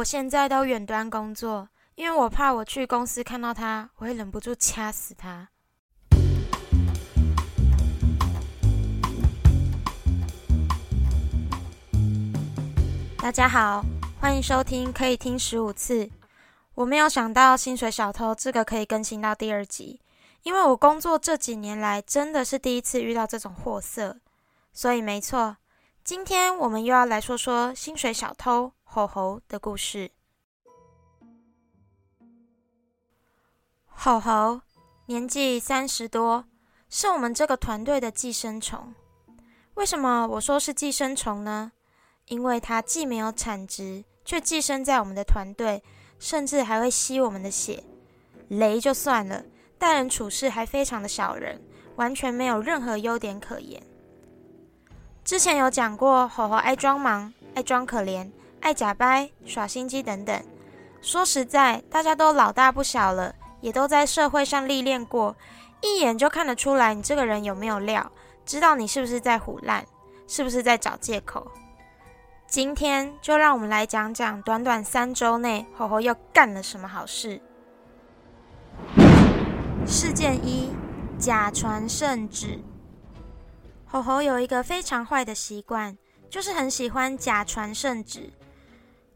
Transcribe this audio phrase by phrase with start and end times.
[0.00, 5.46] 我现在都远端工作，因为我怕我去公司看到他，我会忍不住掐死他。
[13.18, 13.84] 大家好，
[14.18, 16.08] 欢迎收听可以听十五次。
[16.76, 20.00] 我没有想到薪水小偷这个可以更新到第二集，
[20.44, 24.16] 因为我工作这几年来真的是第一次遇到这种货色，
[24.72, 25.58] 所以没错。
[26.02, 30.10] 今天我们又要来说说薪水小偷吼猴的故事。
[33.86, 34.62] 吼猴
[35.06, 36.44] 年纪三十多，
[36.88, 38.92] 是我们这个团队的寄生虫。
[39.74, 41.70] 为什么我说是寄生虫呢？
[42.26, 45.84] 因为它既没有产值，却寄生在我们的团队，
[46.18, 47.84] 甚至还会吸我们的血。
[48.48, 49.44] 雷就算了，
[49.78, 51.62] 待人处事还非常的小人，
[51.94, 53.80] 完全没有任何优点可言。
[55.24, 58.28] 之前有讲过，吼吼爱装忙、爱装可怜、
[58.60, 60.42] 爱假掰、耍心机等等。
[61.00, 65.34] 说实在，大家都老大不小了，也都在社会上历练过，
[65.80, 68.12] 一眼就看得出来你这个人有没有料，
[68.44, 69.86] 知道你是不是在胡乱，
[70.28, 71.50] 是不是在找借口。
[72.46, 77.40] 今天就让我们来讲讲，短短三周内，吼吼又干了什么好事。
[79.86, 80.70] 事件一：
[81.18, 82.60] 假传圣旨。
[83.86, 85.96] 吼吼有一个非常坏的习惯，
[86.28, 88.30] 就是很喜欢假传圣旨。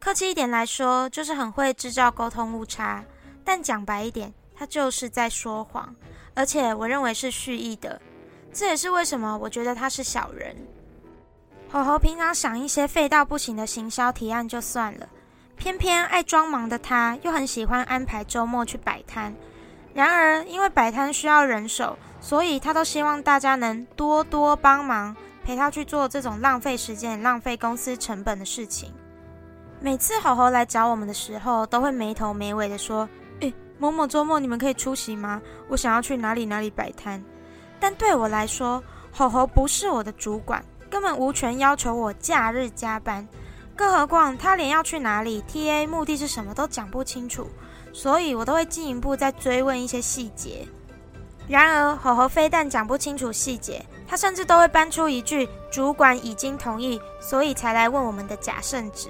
[0.00, 3.02] 客气一点来说，就是很会制造沟通误差；
[3.44, 5.94] 但讲白一点，他就是在说谎，
[6.34, 8.00] 而且我认为是蓄意的。
[8.52, 10.56] 这也是为什么我觉得他是小人。
[11.70, 15.08] 吼吼平常想一些废到不行的行销提案就算了，
[15.56, 19.34] 偏偏爱装忙的他，又很喜欢安排周末去摆摊。
[19.94, 21.98] 然而，因为摆摊需要人手。
[22.20, 28.92] 所以他都希望大家能多多帮忙，陪他去做这种浪费时间、浪费公司成本的事情。
[29.80, 33.08] 每次吼吼来找我们的时候，都会没头没尾的说
[33.40, 35.40] ：“诶，某某周末你们可以出席吗？
[35.68, 37.22] 我想要去哪里哪里摆摊。”
[37.78, 38.82] 但对我来说，
[39.12, 43.26] 吼吼不是我的主管，根本无权要求我假日加班。
[43.76, 47.46] 更何况他连要去哪里、TA 目的是什么都讲不清楚，
[47.92, 50.66] 所以我都会进一步再追问一些细节。
[51.46, 59.08] 然而，吼吼非但讲不清楚细节，他甚至都会搬出一句“主管已经同意，所以才来问我们的假圣旨”。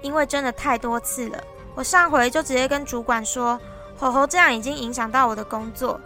[0.00, 1.42] 因为真的太多次了，
[1.74, 3.58] 我上回就直接跟主管说，
[3.96, 6.00] 吼吼这样已经影响到我的工作。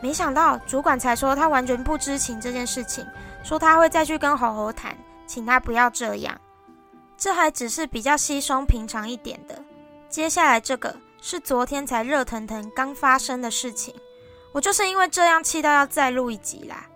[0.00, 3.04] 没想到主管才说他完全不知情这件事情，
[3.42, 6.40] 说他会再去跟吼吼谈，请他不要这样。
[7.16, 9.60] 这还只是比较稀松平常一点的，
[10.08, 13.92] 接下来这个是昨天才热腾腾刚发生的事情。
[14.52, 16.86] 我就是因为这样气到要再录一集啦。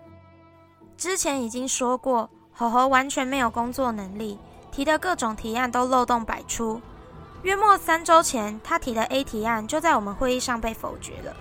[0.96, 4.38] 之前已经说过，吼吼完全没有工作能力，
[4.72, 6.80] 提的各种提案都漏洞百出。
[7.42, 11.36] 约莫三周前，他提的 A 提案就在我们会议上被否决了。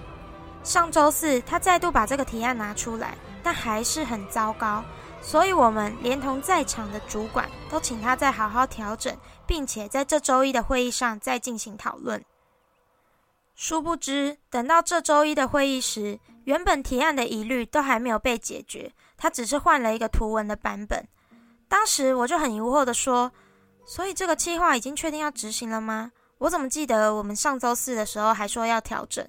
[0.64, 4.84] 上周四，他再度把这个提案拿出来，但还是很糟糕，
[5.22, 9.16] 所以我们连同在场的主管都请他再好好调整，
[9.48, 12.24] 并且在这周一的会议上再进行讨论。
[13.56, 21.08] 殊不知，等到这周一的会议时，原本提案的疑虑都还没有被解决，他只是换了一个图文的版本。
[21.72, 23.32] 当时我就很疑惑的说
[23.88, 26.12] ：“所以这个计划已经确定要执行了吗？
[26.38, 29.26] 我怎么记得我们上周四的时候还说要调整？”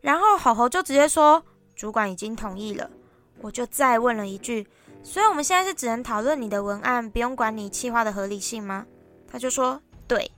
[0.00, 1.42] 然后吼吼就直接说
[1.74, 2.88] ：“主管已经同意了。”
[3.42, 4.64] 我就再问了一句
[5.02, 8.86] ：“所以我们现在是只能讨论你的文案，不用管你计划的合理性吗？”
[9.28, 10.30] 他就说：“对。”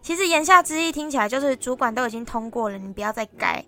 [0.00, 3.62] 其实言下之意听起来就是主管都已经通过了，你不要再改。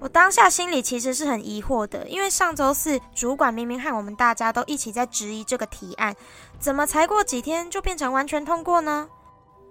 [0.00, 6.14] 我当下心里其实是很疑惑的，因为上周四主管明明和我们大家都一起在质疑这个提案，
[6.58, 9.08] 怎么才过几天就变成完全通过呢？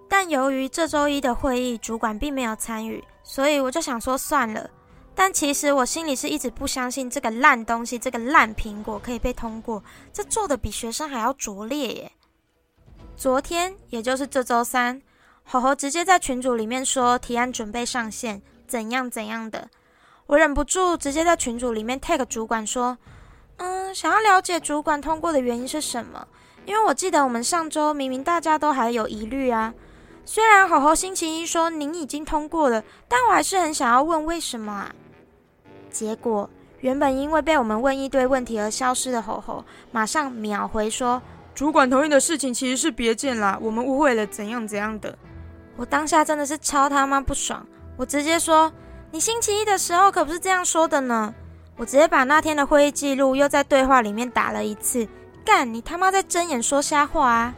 [0.08, 4.68] 但由于这周一的会议主管并没有参与，所以我就想说算了。
[5.14, 12.12] 但其实我心里是一直不相信这个烂东西，这个烂苹果可以被通过，这做的比学生还要拙劣耶。
[13.16, 15.02] 昨天，也就是这周三。
[15.42, 19.68] 吼吼直接在群组里面说提案准备上线，怎样怎样的，
[20.28, 22.98] 我忍不住直接在群组里面 tag 主管说，
[23.56, 26.28] 嗯，想要了解主管通过的原因是什么？
[26.66, 29.72] 因为我记得我们上周明明大家都还有疑虑啊。
[30.26, 34.94] 虽然吼吼星期一说您已经通过了，但我还是很想要问为什么啊？
[35.90, 36.50] 结果
[36.80, 41.22] 原本因为被我们问一堆问题而消失的吼吼，马上秒回说，
[41.54, 45.16] 主管同意的事情其实是别见啦，我们误会了怎样怎样的。
[45.74, 47.66] 我当下真的是超他妈不爽，
[47.96, 48.70] 我直接说
[49.10, 51.34] ：“你星期一的时候可不是这样说的呢！”
[51.76, 55.06] 我直接把那天的会议记录又在对话里面打了一次，
[55.44, 57.54] 干你他妈在睁眼说瞎话啊！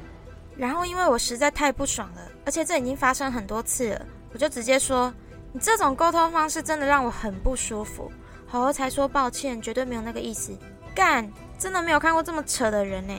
[0.56, 4.06] 然后因为我实在太不爽了，而且这已经发生很多次了。
[4.34, 5.10] 我就直接说，
[5.52, 8.12] 你这种沟通方式真的让我很不舒服。
[8.46, 10.52] 猴猴才说抱歉，绝对没有那个意思。
[10.94, 11.26] 干，
[11.58, 13.18] 真的没有看过这么扯的人呢。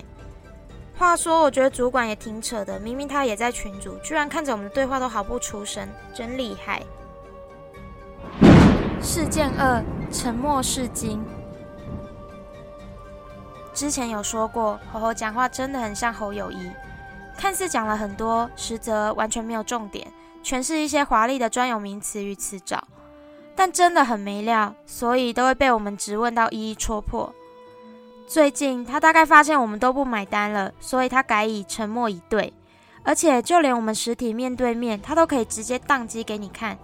[0.96, 6.84] 话说，我觉得主管也挺扯的，明明他也在群组，居然看着我们的对话都毫不出声，真厉害。
[9.04, 11.20] 事件二：沉默是金。
[13.74, 16.72] 之前有说过，猴猴讲话真的很像侯友谊，
[17.36, 20.08] 看似讲了很多，实则完全没有重点，
[20.44, 22.88] 全是一些华丽的专有名词与词藻，
[23.56, 27.34] 但真的很没料，所以都会被我们直问到一一戳破。
[28.28, 32.54] 最近他大概发现我们都不买单了，所以他改以沉默以对，
[33.04, 36.78] 而且就连我们实体面对面，他都可以直接宕机给你看。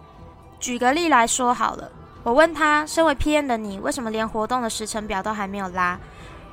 [0.60, 1.92] 举个例来说好了，
[2.24, 5.98] 我问他，身为 PM 的你，为什么连活动的时程表都还没有拉？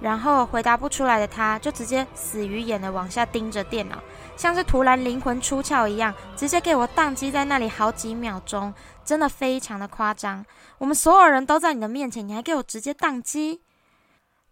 [0.00, 3.96] 然后回答不出来的他，就直接死鱼眼的往下盯着电脑，
[4.36, 8.72] 像是突然灵魂出窍一样，直接给我宕机在那里好几秒钟，
[9.04, 10.44] 真的非常的夸张。
[10.78, 13.62] 我们所有人都在你的面前，你还给我直接宕机。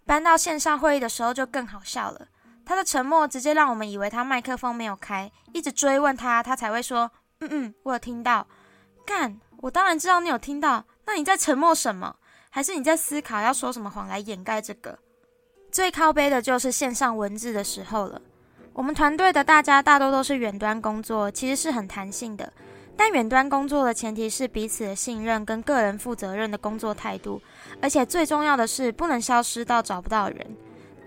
[0.06, 2.26] 搬到线上会议的时候就更好笑了，
[2.64, 7.10] 他的沉默直接让我们以为他麦克风没有开，一直追问他，他才会说
[7.40, 8.46] ：“嗯嗯，我有听到。”
[9.04, 12.16] 干，我当然知道你有听到，那你在沉默什么？
[12.50, 14.98] 还是你在思考要说什么谎来掩盖这个？
[15.70, 18.20] 最靠背的就是线上文字的时候了。
[18.74, 22.52] 我们团队的大家大多都是远端工作，其实是很弹性的。
[22.94, 27.40] 但远端工作的前提是彼此的信任跟个人负责任的工作态度，
[27.80, 30.56] 而且最重要的是不能消失到找不到人。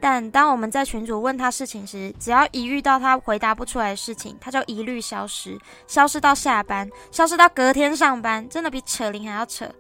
[0.02, 5.58] 但当我们在群主问他事情时，只要一遇到他回答不出来的事情，他就一律消失，
[5.88, 9.72] 消失到下班，消失到隔天上班，真的比扯铃还要扯。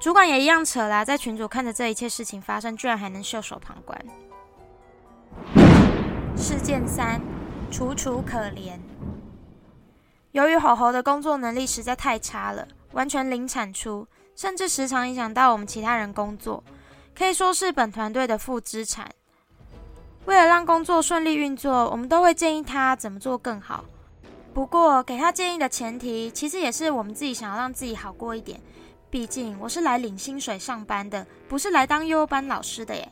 [0.00, 4.00] 主管也一样扯啦，在群主看着这一切事情发生，居然还能袖手旁观。
[6.36, 7.20] 事件三，
[7.68, 8.78] 楚楚可怜。
[10.30, 14.06] 由于吼吼的工作能力实在太差了，完全零产出，
[14.36, 16.62] 甚至时常影响到我们其他人工作，
[17.16, 19.10] 可以说是本团队的负资产。
[20.26, 23.84] 为了让工作顺利运作，我们都会建议他怎么做更好。
[24.54, 28.60] 不过，给他建议的前提，其实也是我们自己想要让自己好过一点。
[29.10, 33.08] 毕竟我是来领薪水上班的，不是来当幼班老师的耶。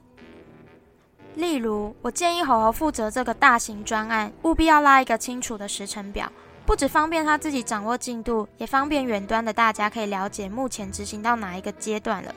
[1.34, 6.31] 例如，我建议猴猴负责这个大型专案，务必要拉一个清楚的时程表，
[6.64, 12.34] 不只方便他自己掌握进度，也方便远端的大家可以了解目前执行到哪一个阶段了。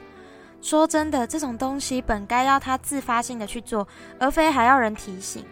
[0.62, 3.88] 说真的，这种东西本该要他自发性的去做，
[4.20, 5.46] 而非还要人提醒。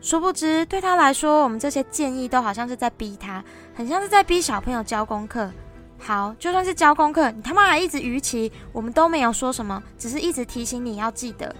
[0.00, 3.44] 殊不知，对他来说，我们这些建议都好像是在逼他，
[3.74, 5.50] 很像是在逼小朋友交功课。
[5.98, 11.54] 好，就算是交功课，你他妈还一直逾期，我们都没有说什么，只是一直提醒你要记得。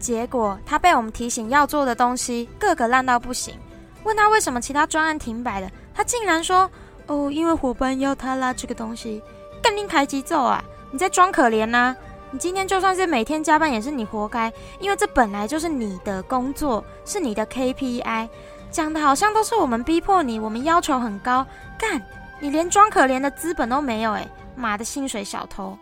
[0.00, 3.54] 结果他被我们提醒要做的东西，个个烂到不行。
[4.02, 6.70] 问他为什么其他专案停摆了，他竟然说
[7.06, 9.22] ：“哦，因为伙伴要他拉这个东西。”
[9.62, 10.62] 干定台急奏啊！
[10.90, 11.96] 你在装可怜呐？
[12.30, 18.28] 你今天就算是每天加班，也是你活该，因为这本来就是你的工作，是你的 KPI。
[18.70, 21.46] 讲的好像都是我们逼迫你，我们要求很高，
[21.78, 22.02] 干。
[22.40, 24.28] 你连装可怜的资本都没有哎！
[24.56, 25.78] 妈的，薪水小偷！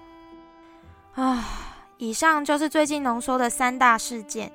[1.14, 1.44] 啊，
[1.98, 4.52] 以上就是最近浓缩的三大事件。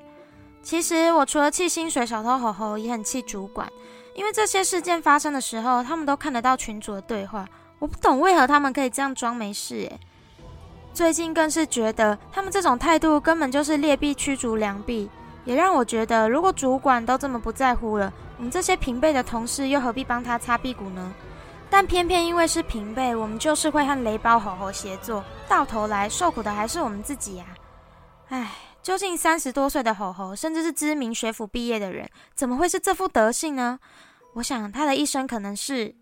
[0.62, 3.72] 其实我除了气薪水小偷吼吼，也很气主管，
[4.16, 7.48] 因为这些事件发生的时候，他们都看得到群主的对话。
[7.80, 10.00] 我不懂为何他们可以这样装没事哎。
[10.94, 15.10] 最近更是觉得他们这种态度根本就是劣币驱逐良币，
[15.45, 21.14] 也让我觉得，如果主管都这么不在乎了，我们这些平辈的同事又何必帮他擦屁股呢？
[21.69, 27.45] 但偏偏因为是平辈，我们就是会和雷包吼吼协作，到头来受苦的还是我们自己呀！
[28.30, 33.80] 唉，究竟三十多岁的吼吼，甚至是知名学府毕业的人，怎么会是这副德性呢？
[34.36, 35.94] 我想他的一生可能是：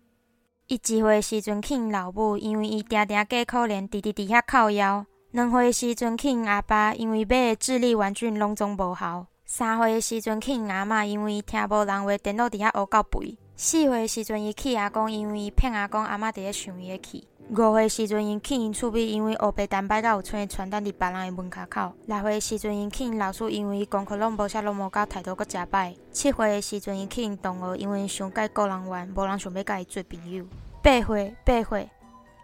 [0.68, 13.36] 一机会时阵请老母，因为伊定定过可怜，直直伫遐靠腰；两岁时阵请阿爸，因为买的智力玩具拢总无效；三岁时阵请阿妈，因为听无人话，电脑伫遐学到肥。
[13.58, 30.44] 四岁时阵，伊气阿公，因为伊骗阿公阿嬷伫咧想伊的气；五岁时阵，因气因厝边，因为黑白蛋白甲有穿传单伫别人的门口口；六岁时阵，因气因老师，因为伊功课拢无写，拢无教，态度阁诚歹；七岁诶时阵，因气因同学，因为想甲伊个人玩，无人想要甲伊做朋友；
[30.82, 31.88] 八岁，八岁，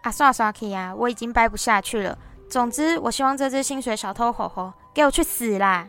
[0.01, 0.95] 啊，刷刷去啊！
[0.95, 2.17] 我已经掰不下去了。
[2.49, 5.87] 总之，我希望这只薪水小偷吼吼，给我去死啦！